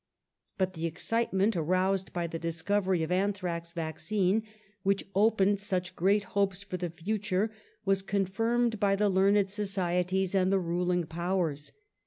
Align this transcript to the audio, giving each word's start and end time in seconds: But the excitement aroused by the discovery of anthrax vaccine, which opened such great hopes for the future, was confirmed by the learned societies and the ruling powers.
But 0.57 0.73
the 0.73 0.87
excitement 0.87 1.55
aroused 1.55 2.11
by 2.11 2.25
the 2.25 2.39
discovery 2.39 3.03
of 3.03 3.11
anthrax 3.11 3.71
vaccine, 3.71 4.41
which 4.81 5.05
opened 5.13 5.61
such 5.61 5.95
great 5.95 6.23
hopes 6.33 6.63
for 6.63 6.77
the 6.77 6.89
future, 6.89 7.51
was 7.85 8.01
confirmed 8.01 8.79
by 8.79 8.95
the 8.95 9.09
learned 9.09 9.47
societies 9.47 10.33
and 10.33 10.51
the 10.51 10.57
ruling 10.57 11.05
powers. 11.05 11.71